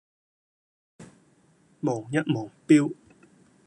[1.81, 2.95] 望一望錶